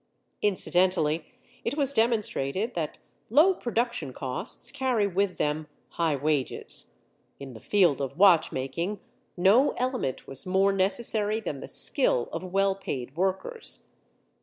[0.41, 1.27] Incidentally,
[1.63, 2.97] it was demonstrated that
[3.29, 6.95] low production costs carry with them high wages.
[7.39, 8.99] In the field of watchmaking,
[9.37, 13.85] no element was more necessary than the skill of well paid workers.